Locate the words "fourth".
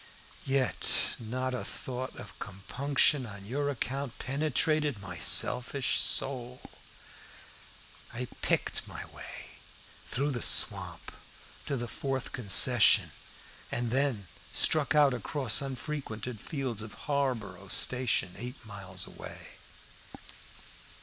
11.87-12.31